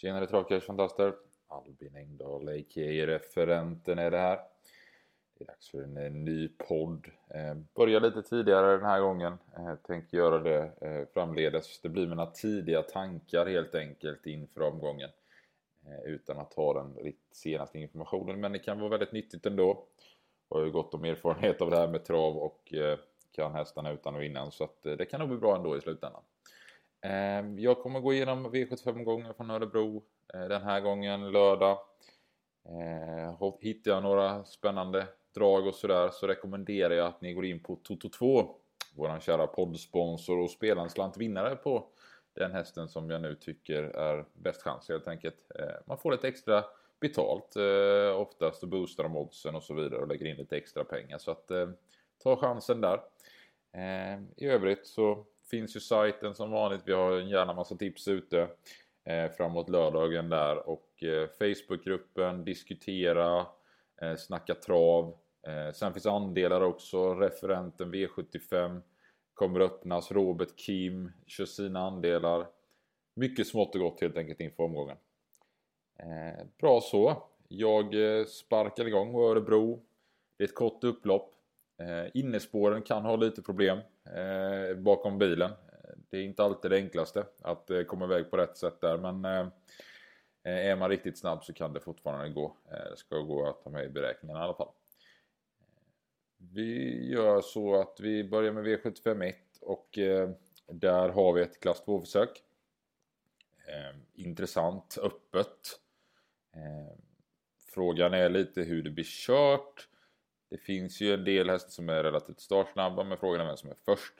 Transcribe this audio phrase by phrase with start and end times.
[0.00, 1.14] Tjenare travkarlsfantaster!
[1.48, 3.06] Albin Engdahl, a.k.a.
[3.06, 4.40] referenten är det här.
[5.38, 7.06] Det är dags för en, eh, ny podd.
[7.28, 9.38] Eh, börjar lite tidigare den här gången.
[9.56, 11.80] Eh, tänker göra det eh, framledes.
[11.80, 15.10] Det blir mina tidiga tankar helt enkelt inför omgången.
[15.86, 18.40] Eh, utan att ha den senaste informationen.
[18.40, 19.86] Men det kan vara väldigt nyttigt ändå.
[20.48, 22.98] Jag har ju gott om erfarenhet av det här med trav och eh,
[23.32, 24.50] kan hästarna utan och innan.
[24.50, 26.22] Så att, eh, det kan nog bli bra ändå i slutändan.
[27.02, 30.02] Ehm, jag kommer gå igenom V75-gången från Örebro
[30.34, 31.78] eh, den här gången lördag.
[32.68, 37.62] Ehm, hittar jag några spännande drag och sådär så rekommenderar jag att ni går in
[37.62, 38.48] på Toto2
[38.96, 41.86] våran kära poddsponsor och spelar en slant vinnare på
[42.34, 45.50] den hästen som jag nu tycker är bäst chans helt enkelt.
[45.58, 46.64] Ehm, man får lite extra
[47.00, 50.84] betalt eh, oftast och boostar de oddsen och så vidare och lägger in lite extra
[50.84, 51.68] pengar så att eh,
[52.22, 53.00] ta chansen där.
[54.36, 56.82] I övrigt så finns ju sajten som vanligt.
[56.84, 58.48] Vi har en gärna massa tips ute
[59.04, 63.46] eh, framåt lördagen där och eh, Facebookgruppen, diskutera,
[64.02, 65.16] eh, snacka trav.
[65.46, 67.14] Eh, sen finns andelar också.
[67.14, 68.82] Referenten V75
[69.34, 70.12] kommer öppnas.
[70.12, 72.46] Robert Kim kör sina andelar.
[73.14, 74.96] Mycket smått och gott helt enkelt inför omgången.
[75.98, 77.22] Eh, bra så.
[77.48, 79.82] Jag eh, sparkar igång Örebro.
[80.36, 81.34] Det är ett kort upplopp.
[81.78, 85.50] Eh, innespåren kan ha lite problem Eh, bakom bilen.
[86.10, 89.24] Det är inte alltid det enklaste att eh, komma iväg på rätt sätt där men
[89.24, 89.48] eh,
[90.42, 92.56] är man riktigt snabb så kan det fortfarande gå.
[92.90, 94.72] Det ska gå att ta med i beräkningen i alla fall.
[96.36, 100.30] Vi gör så att vi börjar med V751 och eh,
[100.66, 102.42] där har vi ett klass 2-försök.
[104.14, 105.80] Intressant, öppet.
[107.74, 109.89] Frågan är lite hur det blir kört.
[110.50, 113.70] Det finns ju en del hästar som är relativt startsnabba men frågan är vem som
[113.70, 114.14] är först.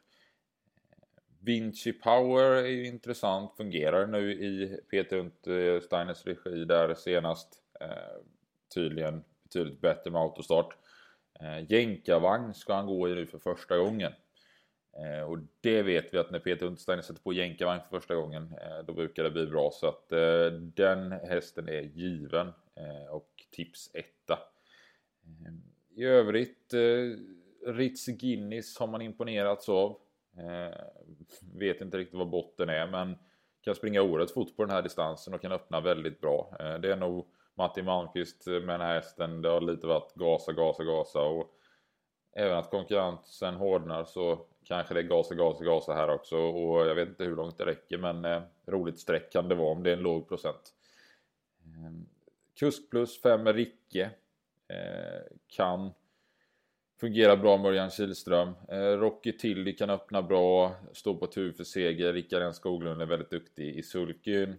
[1.42, 7.62] Vinci Power är ju intressant, fungerar nu i Peter Untersteiners eh, regi där senast.
[7.81, 8.23] Eh,
[8.75, 10.77] tydligen betydligt bättre med autostart.
[11.41, 14.12] Eh, jänkarvagn ska han gå i nu för första gången.
[14.97, 18.55] Eh, och det vet vi att när Peter Untersteiner sätter på jänkarvagn för första gången
[18.62, 19.70] eh, då brukar det bli bra.
[19.73, 24.39] Så att eh, den hästen är given eh, och tips etta.
[25.23, 25.52] Eh,
[25.95, 27.18] i övrigt, eh,
[27.67, 29.96] Ritz Guinness har man imponerats av.
[30.36, 30.78] Eh,
[31.55, 33.18] vet inte riktigt vad botten är men
[33.61, 36.56] kan springa oerhört fort på den här distansen och kan öppna väldigt bra.
[36.61, 39.42] Eh, det är nog Martin Malmqvist eh, med den här hästen.
[39.42, 41.55] Det har lite varit gasa, gasa, gasa och
[42.33, 46.95] även att konkurrensen hårdnar så kanske det är gasa, gasa, gasa här också och jag
[46.95, 49.90] vet inte hur långt det räcker men eh, roligt streck kan det vara om det
[49.90, 50.74] är en låg procent.
[51.64, 51.92] Eh,
[52.58, 54.11] Kusk plus 5 Ricke
[54.70, 55.91] Eh, kan
[57.01, 58.55] fungera bra med Örjan Kihlström.
[58.69, 62.13] Eh, Rocky Tilly kan öppna bra, stå på tur för seger.
[62.13, 64.59] Rickard N Skoglund är väldigt duktig i sulkyn.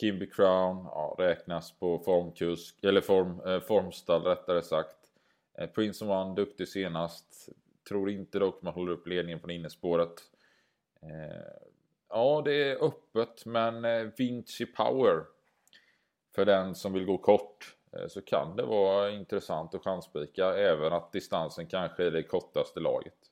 [0.00, 4.96] Kimby Crown ja, räknas på formkusk, eller form, eh, formstall rättare sagt.
[5.58, 7.48] Eh, Prince of One duktig senast.
[7.88, 10.22] Tror inte dock man håller upp ledningen på innespåret.
[11.02, 11.68] Eh,
[12.08, 15.24] ja, det är öppet men eh, Vinci Power
[16.34, 20.92] för den som vill gå kort Eh, så kan det vara intressant att chanspika även
[20.92, 23.30] att distansen kanske är det kortaste laget.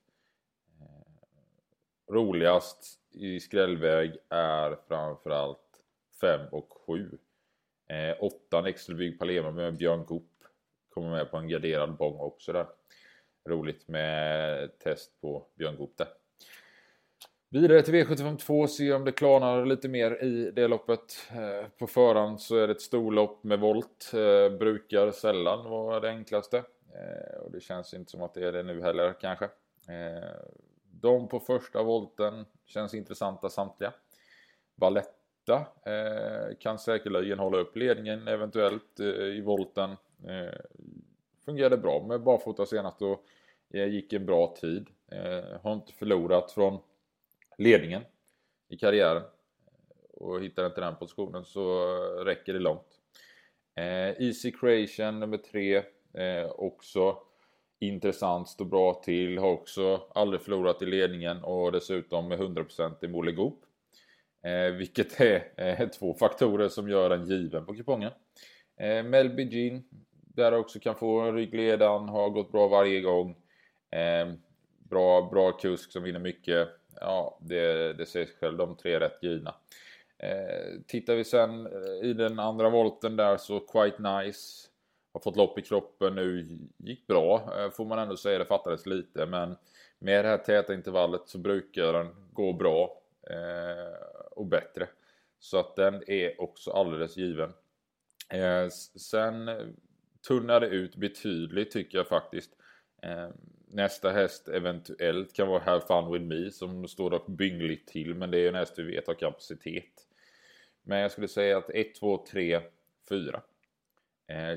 [0.80, 5.84] Eh, roligast i skrällväg är framförallt
[6.20, 7.18] 5 och 7.
[8.20, 10.28] 8 eh, Nextelbygg Palema med Björn Goop
[10.88, 12.66] kommer med på en garderad bong också där.
[13.48, 16.08] Roligt med test på Björn Goop där.
[17.52, 21.28] Vidare till V752, se om det klarnar lite mer i det loppet.
[21.30, 24.12] Eh, på förhand så är det ett storlopp med volt.
[24.14, 26.56] Eh, brukar sällan vara det enklaste.
[26.94, 29.48] Eh, och det känns inte som att det är det nu heller kanske.
[30.90, 33.92] De på första volten känns intressanta samtliga.
[34.74, 35.66] Valletta
[36.58, 39.00] kan säkerligen hålla upp ledningen eventuellt
[39.36, 39.96] i volten.
[41.44, 43.24] Fungerade bra med barfota senast och
[43.70, 44.86] gick en bra tid.
[45.62, 46.78] Har inte förlorat från
[47.58, 48.02] ledningen
[48.68, 49.22] i karriären
[50.12, 51.84] och hittar inte den positionen så
[52.24, 52.98] räcker det långt.
[53.76, 55.76] Eh, Easy Creation nummer tre
[56.14, 57.18] eh, också
[57.80, 63.08] intressant, står bra till, har också aldrig förlorat i ledningen och dessutom med 100% i
[63.08, 63.60] Molle Goop.
[64.44, 68.12] Eh, vilket är eh, två faktorer som gör en given på kupongen.
[68.80, 73.30] Eh, Melby Jean, där också kan få en ryggledan, har gått bra varje gång.
[73.90, 74.34] Eh,
[74.78, 76.68] bra, bra kusk som vinner mycket
[77.00, 78.58] ja, det, det säger sig själv.
[78.58, 79.54] De tre rätt givna.
[80.18, 84.68] Eh, tittar vi sen eh, i den andra volten där så Quite Nice
[85.12, 86.58] har fått lopp i kroppen nu.
[86.76, 88.38] Gick bra eh, får man ändå säga.
[88.38, 89.56] Det fattades lite men
[89.98, 93.94] med det här täta intervallet så brukar den gå bra eh,
[94.30, 94.88] och bättre.
[95.38, 97.52] Så att den är också alldeles given.
[98.28, 99.66] Eh, sen eh,
[100.28, 102.50] tunnar det ut betydligt tycker jag faktiskt.
[103.02, 103.28] Eh,
[103.74, 108.30] Nästa häst eventuellt kan vara Have Fun With Me som står dock byngligt till men
[108.30, 110.06] det är ju en häst vi vet har kapacitet.
[110.82, 112.60] Men jag skulle säga att 1, 2, 3,
[113.08, 113.42] 4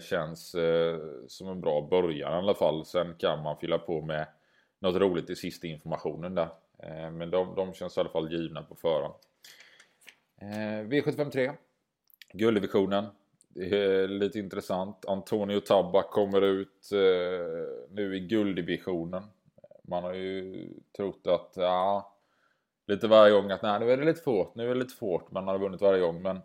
[0.01, 2.85] känns eh, som en bra början i alla fall.
[2.85, 4.27] Sen kan man fylla på med
[4.79, 6.49] något roligt i sista informationen där.
[6.79, 9.13] Eh, men de, de känns i alla fall givna på förhand.
[10.41, 11.55] Eh, V753
[12.33, 13.05] guldvisionen
[14.07, 15.05] lite intressant.
[15.07, 19.23] Antonio Tabba kommer ut eh, nu i gulddivisionen.
[19.83, 22.15] Man har ju trott att, ja,
[22.87, 24.95] lite varje gång att nej, nu är det lite för hårt, nu är det lite
[24.95, 25.31] för hårt.
[25.31, 26.39] Man har vunnit varje gång, men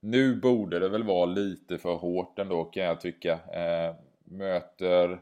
[0.00, 3.32] nu borde det väl vara lite för hårt ändå kan jag tycka.
[3.32, 5.20] Eh, möter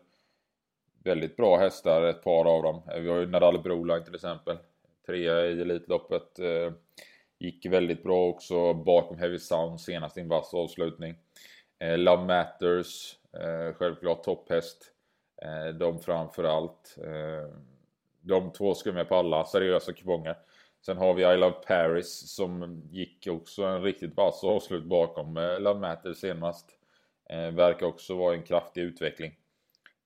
[1.05, 2.83] väldigt bra hästar, ett par av dem.
[2.89, 4.57] Eh, vi har ju Nadal Broline till exempel.
[5.07, 6.39] Trea i Elitloppet.
[6.39, 6.73] Eh,
[7.39, 11.15] Gick väldigt bra också bakom Heavy Sound senast i en vass avslutning.
[11.79, 14.93] Eh, Love Matters, eh, självklart topphäst.
[15.43, 16.99] Eh, de framförallt.
[17.05, 17.57] Eh,
[18.21, 20.37] de två ska med på alla seriösa kuponger.
[20.87, 25.61] Sen har vi I Love Paris som gick också en riktigt vass avslut bakom eh,
[25.61, 26.71] Love Matters senast.
[27.31, 29.37] Eh, verkar också vara en kraftig utveckling.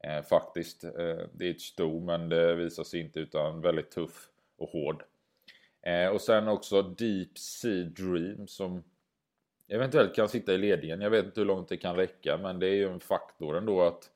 [0.04, 0.84] Eh, faktiskt.
[0.84, 4.28] Eh, det är ett sto men det visar sig inte utan väldigt tuff
[4.58, 5.04] och hård.
[5.88, 8.84] Eh, och sen också Deep Sea Dream som
[9.68, 11.00] eventuellt kan sitta i ledningen.
[11.00, 13.82] Jag vet inte hur långt det kan räcka men det är ju en faktor ändå
[13.82, 14.10] att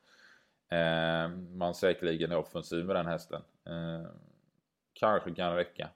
[0.70, 3.42] eh, man säkerligen är offensiv med den hästen.
[3.66, 4.10] Eh,
[4.92, 5.88] kanske kan räcka.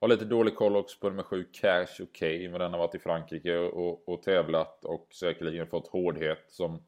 [0.00, 2.94] Har lite dålig koll också på nummer 7 Cash OK okay, men den har varit
[2.94, 6.82] i Frankrike och, och, och tävlat och säkerligen fått hårdhet som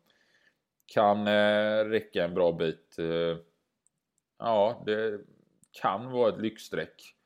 [0.86, 2.98] kan eh, räcka en bra bit.
[2.98, 3.38] Eh,
[4.38, 5.20] ja, det
[5.82, 7.16] kan vara ett lyxstreck.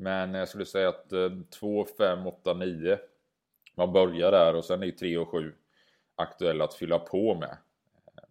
[0.00, 1.12] Men jag skulle säga att
[1.50, 2.98] 2, 5, 8, 9
[3.74, 5.54] man börjar där och sen är 3 och 7
[6.14, 7.56] aktuella att fylla på med.
[8.16, 8.24] Eh,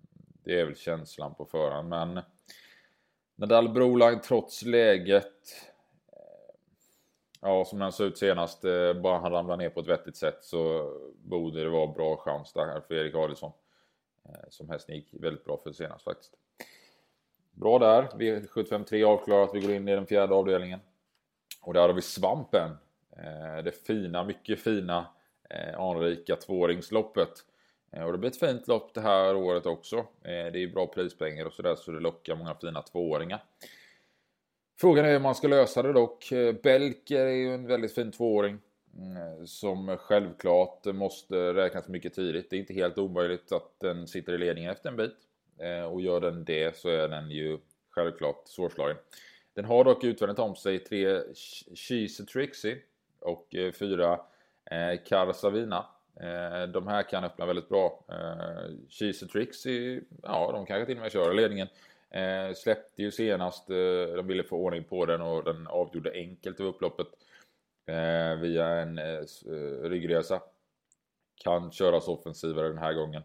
[0.43, 2.19] det är väl känslan på förhand men
[3.35, 5.25] Nadal Broline trots läget
[6.11, 6.55] eh,
[7.41, 10.43] Ja, som den såg ut senast, eh, bara han ramlar ner på ett vettigt sätt
[10.43, 13.51] så borde det vara bra chans där för Erik Adielsson.
[14.49, 16.33] Som hästen gick väldigt bra för senast faktiskt.
[17.51, 18.03] Bra där.
[18.03, 19.49] V753 avklarat.
[19.53, 20.79] Vi går in i den fjärde avdelningen.
[21.59, 22.71] Och där har vi Svampen.
[23.17, 25.05] Eh, det fina, mycket fina
[25.49, 27.31] eh, anrika tvååringsloppet.
[27.91, 30.05] Eh, och det blir ett fint lopp det här året också.
[30.23, 33.43] Det är bra prispengar och sådär så det lockar många fina tvååringar.
[34.79, 36.29] Frågan är hur man ska lösa det dock.
[36.63, 38.57] Belker är ju en väldigt fin tvååring.
[39.45, 42.49] Som självklart måste räknas mycket tidigt.
[42.49, 45.15] Det är inte helt omöjligt att den sitter i ledningen efter en bit.
[45.91, 47.57] Och gör den det så är den ju
[47.89, 48.97] självklart svårslagen.
[49.59, 51.21] Den har dock utvändigt om sig tre
[51.75, 52.77] Cheese Trixie
[53.19, 54.19] och eh, fyra
[54.71, 55.85] eh, Carsavina.
[56.19, 58.05] Eh, de här kan öppna väldigt bra.
[58.09, 61.67] Eh, Cheese Trixie, ja de kanske till och med kör ledningen.
[62.11, 62.55] ledningen.
[62.55, 63.67] Släppte ju senast,
[64.15, 67.07] de ville få ordning på den och den avgjorde enkelt över upploppet
[67.85, 69.23] eh, via en eh,
[69.83, 70.41] ryggresa.
[71.43, 73.23] Kan köras offensivare den här gången.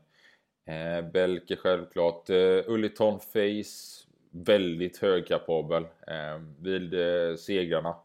[0.67, 2.31] Eh, Belke självklart.
[2.31, 4.05] Eh, Ulliton Face
[4.35, 5.83] väldigt högkapabel.
[5.83, 7.97] Eh, vid eh, segrarna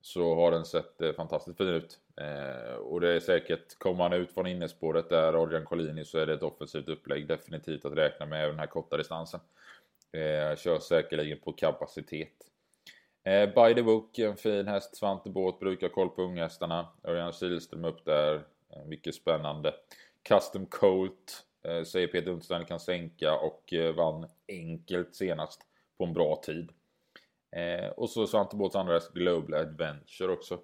[0.00, 1.98] så har den sett eh, fantastiskt fin ut.
[2.16, 6.26] Eh, och det är säkert, kommer man ut från innespåret där Adrian Collini så är
[6.26, 9.40] det ett offensivt upplägg definitivt att räkna med även den här korta distansen.
[10.12, 12.32] Eh, kör säkerligen på kapacitet.
[13.24, 14.96] Eh, By the Book, en fin häst.
[14.96, 16.88] Svante Båt brukar ha koll på unghästarna.
[17.04, 18.34] Örjan Kihlström upp där.
[18.70, 19.74] Eh, mycket spännande.
[20.22, 25.60] Custom Colt Eh, säger Peter Untersteiner kan sänka och eh, vann enkelt senast
[25.98, 26.72] på en bra tid.
[27.52, 30.60] Eh, och så Svante Båts andra häst Global Adventure också.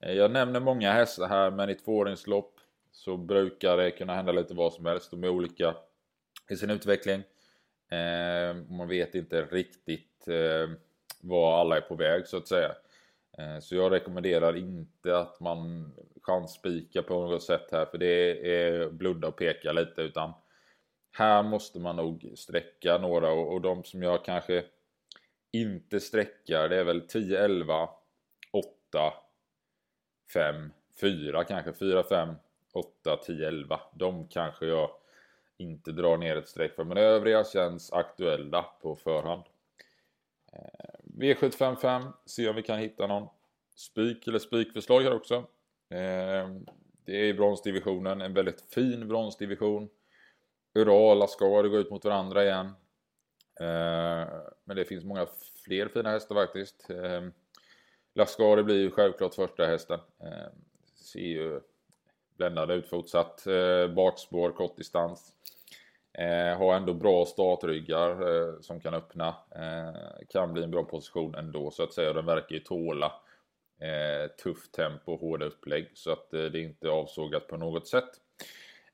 [0.00, 2.60] Eh, jag nämner många hästar här men i tvååringslopp
[2.92, 5.10] så brukar det kunna hända lite vad som helst.
[5.10, 5.74] De är olika
[6.50, 7.22] i sin utveckling.
[7.90, 10.70] Eh, man vet inte riktigt eh,
[11.20, 12.74] var alla är på väg så att säga.
[13.38, 18.90] Eh, så jag rekommenderar inte att man chansspikar på något sätt här för det är
[18.90, 20.32] blunda och peka lite utan
[21.12, 24.64] här måste man nog sträcka några och, de som jag kanske
[25.52, 27.88] inte sträckar det är väl 10, 11,
[28.52, 29.12] 8,
[30.32, 32.34] 5, 4 kanske 4, 5,
[32.72, 33.80] 8, 10, 11.
[33.94, 34.90] De kanske jag
[35.56, 39.42] inte drar ner ett streck för men övriga känns aktuella på förhand.
[40.52, 43.28] Eh, V755, se om vi kan hitta någon
[43.76, 45.34] spik eller spikförslag här också.
[45.88, 46.48] Eh,
[47.04, 49.88] det är bronsdivisionen, en väldigt fin bronsdivision.
[50.74, 52.66] Ural, Ascar går ut mot varandra igen.
[53.60, 54.28] Eh,
[54.64, 55.26] men det finns många
[55.64, 56.90] fler fina hästar faktiskt.
[56.90, 57.22] Eh,
[58.14, 60.00] Lascari blir ju självklart första hästen.
[60.20, 60.52] Eh,
[60.94, 61.60] ser ju
[62.36, 63.46] bländande ut fortsatt.
[63.46, 65.32] Eh, bakspår, kortdistans.
[66.14, 69.34] Eh, har ändå bra startryggar eh, som kan öppna.
[69.50, 72.12] Eh, kan bli en bra position ändå så att säga.
[72.12, 73.12] Den verkar ju tåla
[73.80, 75.90] eh, tufft tempo och hårda upplägg.
[75.94, 78.10] Så att eh, det är inte avsågat på något sätt.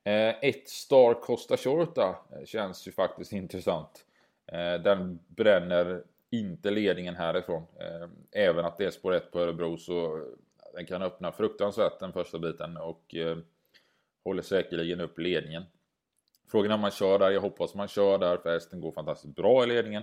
[0.04, 4.04] Eh, ett Star Costa Shorta eh, känns ju faktiskt intressant.
[4.46, 7.62] Eh, den bränner inte ledningen härifrån.
[7.80, 10.24] Eh, även att det är spår 1 på Örebro så
[10.74, 13.14] den kan öppna fruktansvärt den första biten och
[14.24, 15.62] håller säkerligen upp ledningen.
[16.50, 17.30] Frågan är om man kör där.
[17.30, 20.02] Jag hoppas man kör där för hästen går fantastiskt bra i ledningen.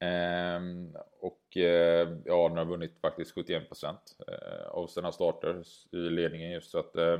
[0.00, 3.96] Ehm, och eh, ja, den har vunnit faktiskt 71%
[4.28, 5.62] eh, av sina starter
[5.92, 7.18] i ledningen just så att eh,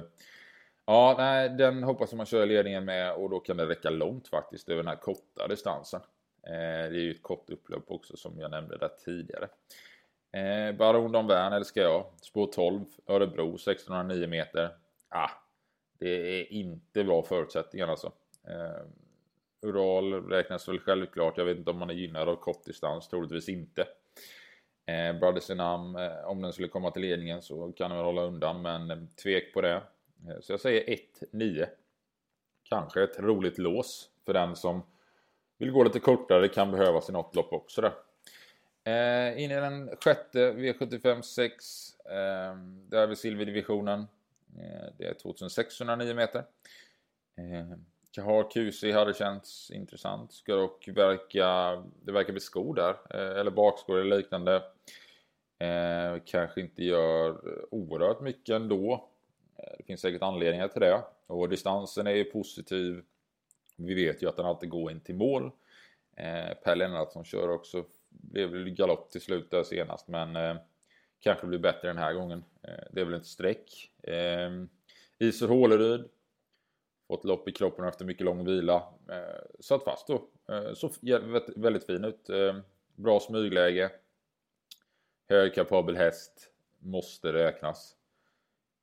[0.86, 4.28] Ja, nej, den hoppas man kör i ledningen med och då kan det räcka långt
[4.28, 6.00] faktiskt över den här korta distansen.
[6.46, 9.48] Eh, det är ju ett kort upplopp också som jag nämnde där tidigare.
[10.32, 12.06] Eh, Baron Don Värn älskar jag.
[12.22, 14.70] Spår 12, Örebro 1609 meter.
[15.08, 15.30] Ah,
[15.98, 18.12] det är inte bra förutsättningar alltså.
[18.48, 18.86] Eh,
[19.62, 21.38] Ural räknas väl självklart.
[21.38, 23.08] Jag vet inte om man är gynnad av kortdistans.
[23.08, 23.86] Troligtvis inte.
[24.86, 28.22] Eh, Brothers Enam, eh, om den skulle komma till ledningen så kan den väl hålla
[28.22, 28.62] undan.
[28.62, 29.82] Men eh, tvek på det.
[30.28, 30.96] Eh, så jag säger
[31.32, 31.66] 1-9.
[32.68, 34.82] Kanske ett roligt lås för den som
[35.58, 36.40] vill gå lite kortare.
[36.40, 37.92] Det kan behövas i något lopp också där.
[38.84, 41.54] Eh, in i den sjätte V75 6.
[42.04, 42.56] Eh,
[42.88, 44.00] där är vi silverdivisionen.
[44.58, 46.44] Eh, det är 2609 meter.
[47.36, 50.32] Ehm, Kahar QC hade känts intressant.
[50.32, 51.46] Ska dock verka,
[52.02, 52.96] det verkar bli skor där.
[53.10, 54.62] Eh, eller bakskor eller liknande.
[55.58, 57.40] Eh, kanske inte gör
[57.74, 59.08] oerhört mycket ändå.
[59.58, 61.02] Eh, det finns säkert anledningar till det.
[61.26, 63.02] Och distansen är ju positiv.
[63.76, 65.50] Vi vet ju att den alltid går in till mål.
[66.16, 67.84] Eh, per Lennartsson kör också.
[68.08, 70.56] Blev väl galopp till slut där senast men eh,
[71.20, 72.44] kanske blir bättre den här gången.
[72.62, 73.90] Eh, det är väl ett streck.
[74.02, 74.50] Eh,
[75.18, 76.08] Iser Håleryd
[77.12, 78.76] fått lopp i kroppen efter mycket lång vila.
[79.08, 80.28] Eh, satt fast då.
[80.54, 80.92] Eh, såg
[81.56, 82.30] väldigt fin ut.
[82.30, 82.56] Eh,
[82.94, 83.90] bra smygläge.
[85.28, 86.50] Högkapabel häst.
[86.78, 87.96] Måste räknas.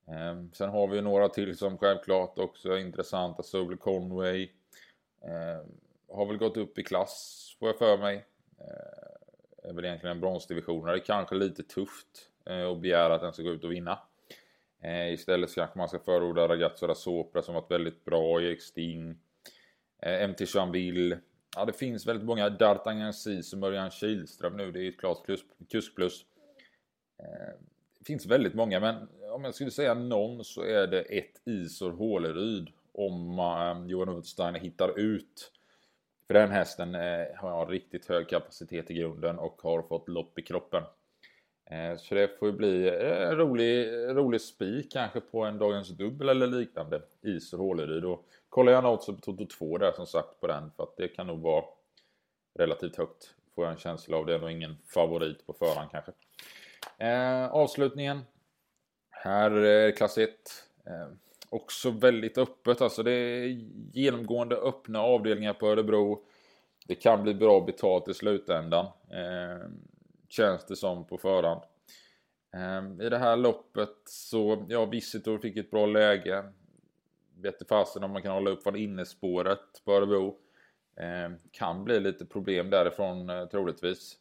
[0.08, 3.44] Eh, sen har vi några till som självklart också är intressanta.
[3.44, 4.50] Soul Conway.
[5.22, 5.66] Eh,
[6.16, 8.26] har väl gått upp i klass får jag för mig.
[8.60, 11.00] Eh, är väl egentligen en bronsdivisionare.
[11.00, 14.00] Kanske lite tufft eh, att begära att den ska gå ut och vinna.
[14.82, 18.62] Eh, istället så kanske man ska förorda Ragazzo da Sopra som varit väldigt bra, Erik
[18.62, 19.16] Sting,
[20.02, 21.20] eh, MT Chanville.
[21.56, 22.50] Ja, det finns väldigt många.
[22.50, 25.70] D'Artagnan Cis och Mörjan Kihlström nu, det är ju ett klart kuskplus.
[25.70, 26.26] kusk plus.
[27.20, 27.54] Eh,
[28.00, 31.92] det finns väldigt många, men om jag skulle säga någon så är det ett Isor
[31.92, 35.52] Håleryd om eh, Johan Ulfsteiner hittar ut.
[36.28, 40.42] För den hästen eh, har riktigt hög kapacitet i grunden och har fått lopp i
[40.42, 40.84] kroppen.
[41.70, 46.30] Eh, så det får ju bli en rolig, rolig spik kanske på en Dagens Dubbel
[46.30, 47.02] eller liknande.
[47.22, 48.06] Is och Håleryd.
[48.06, 50.72] Och kollar gärna också på Toto 2 där som sagt på den.
[50.76, 51.64] För att det kan nog vara
[52.60, 53.36] relativt högt.
[53.56, 54.26] Får jag en känsla av.
[54.26, 56.12] Det är nog ingen favorit på förhand kanske.
[56.98, 58.22] Eh, avslutningen.
[59.10, 60.30] Här är klass 1.
[60.86, 61.08] Eh,
[61.50, 62.82] också väldigt öppet.
[62.82, 63.48] Alltså det är
[63.94, 66.24] genomgående öppna avdelningar på Örebro.
[66.88, 68.86] Det kan bli bra betalt i slutändan.
[69.12, 69.70] Eh,
[70.30, 71.62] Känns det som på förhand.
[72.54, 76.54] Ehm, I det här loppet så, ja Visitor fick ett bra läge.
[77.36, 80.38] Vet fasen om man kan hålla upp från innespåret på Örebro.
[80.98, 84.18] Eh, kan bli lite problem därifrån eh, troligtvis.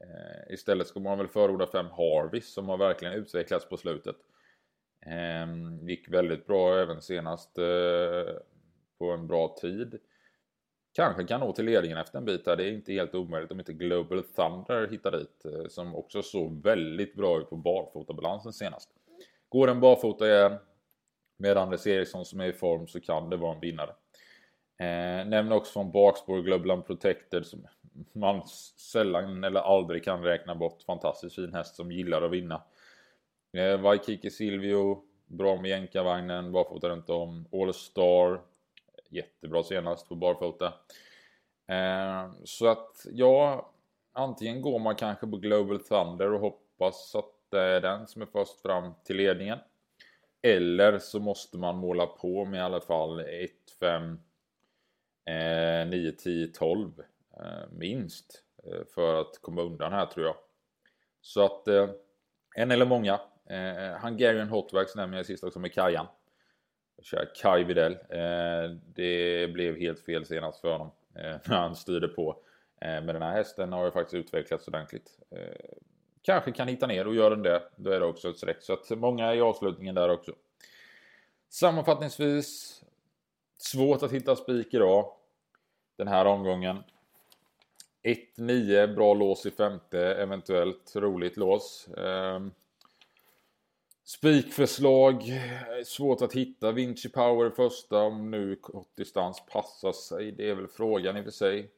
[0.00, 4.16] Eh, istället ska man väl förorda fem Harvis som har verkligen utvecklats på slutet.
[5.06, 8.34] Ehm, gick väldigt bra även senast eh,
[8.98, 9.98] på en bra tid
[10.94, 13.58] kanske kan nå till ledningen efter en bit här, Det är inte helt omöjligt om
[13.58, 15.44] inte Global Thunder hittar dit.
[15.44, 18.90] Eh, som också såg väldigt bra ut på barfotabalansen senast.
[19.48, 20.58] Går den barfota igen
[21.36, 23.90] med Anders Eriksson som är i form så kan det vara en vinnare.
[24.78, 27.66] Eh, nämner också från bakspår Global Protected som
[28.12, 28.42] man
[28.92, 30.82] sällan eller aldrig kan räkna bort.
[30.82, 32.62] Fantastiskt fin häst som gillar att vinna.
[33.52, 37.46] Eh, Waikiki Silvio, bra med jänkarvagnen, barfota runt om.
[37.52, 38.40] All Star,
[39.14, 40.72] jättebra senast på barfota.
[41.66, 43.70] Eh, så att ja,
[44.12, 48.26] antingen går man kanske på Global Thunder och hoppas att det är den som är
[48.26, 49.58] först fram till ledningen.
[50.42, 54.20] Eller så måste man måla på med i alla fall 1, 5,
[55.24, 57.02] eh, 9, 10, 12
[57.36, 58.44] eh, minst.
[58.66, 60.36] Eh, för att komma undan här tror jag.
[61.20, 61.88] Så att eh,
[62.56, 63.20] en eller många.
[63.46, 66.06] Eh, Hungarian Hotwax nämner jag sist också med Kajan
[67.02, 67.92] kör Kai Videll.
[67.92, 72.36] Eh, det blev helt fel senast för honom eh, när han styrde på.
[72.80, 75.18] Eh, men den här hästen har ju faktiskt utvecklats ordentligt.
[75.30, 75.76] Eh,
[76.22, 78.62] kanske kan hitta ner och gör den det, då är det också ett streck.
[78.62, 80.32] Så att många i avslutningen där också.
[81.48, 82.82] Sammanfattningsvis
[83.58, 85.12] svårt att hitta spik idag.
[85.96, 86.82] Den här omgången.
[88.36, 91.88] 1-9, bra lås i femte, eventuellt roligt lås.
[91.96, 92.52] Ehm,
[94.06, 96.72] Spikförslag, eh, svårt att hitta.
[96.72, 100.32] Vinci Power första, om nu kortdistans passar sig.
[100.32, 101.70] Det är väl frågan i och för sig.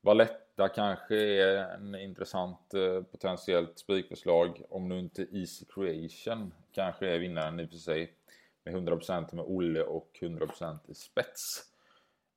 [0.00, 4.62] Valletta kanske är en intressant eh, potentiellt spikförslag.
[4.70, 8.12] Om nu inte Easy Creation kanske är vinnaren i och för sig.
[8.64, 11.40] Med 100% med Olle och 100% i spets.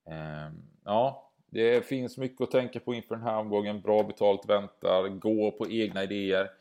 [0.09, 0.51] Eh,
[0.85, 3.81] ja, det finns mycket att tänka på inför den här omgången.
[3.81, 5.09] Bra betalt väntar.
[5.09, 6.51] Gå på egna idéer.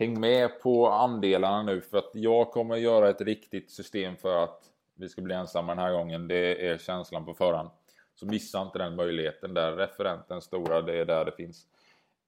[0.00, 4.62] Häng med på andelarna nu för att jag kommer göra ett riktigt system för att
[4.94, 6.28] vi ska bli ensamma den här gången.
[6.28, 7.70] Det är känslan på förhand.
[8.14, 9.72] Så missa inte den möjligheten där.
[9.72, 11.66] Referenten stora, det är där det finns.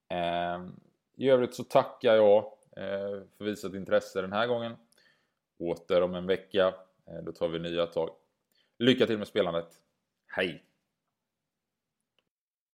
[0.07, 0.75] Ehm,
[1.15, 2.37] I övrigt så tackar jag
[2.77, 4.75] eh, för visat intresse den här gången.
[5.59, 6.73] Åter om en vecka.
[7.07, 8.09] Eh, då tar vi nya tag.
[8.77, 9.69] Lycka till med spelandet.
[10.27, 10.63] Hej!